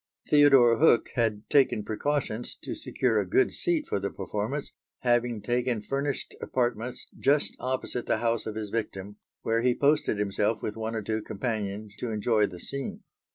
[0.27, 5.83] Theodore Hook had taken precautions to secure a good seat for the performance, having taken
[5.83, 10.95] furnished apartments just opposite the house of his victim, where he posted himself with one
[10.95, 13.03] or two companions to enjoy the scene.